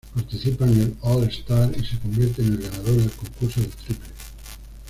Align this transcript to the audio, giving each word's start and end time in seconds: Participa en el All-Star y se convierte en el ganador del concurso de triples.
Participa 0.15 0.65
en 0.65 0.81
el 0.81 0.95
All-Star 1.01 1.71
y 1.77 1.85
se 1.85 1.99
convierte 1.99 2.41
en 2.41 2.53
el 2.53 2.57
ganador 2.57 2.95
del 2.95 3.11
concurso 3.11 3.61
de 3.61 3.67
triples. 3.67 4.09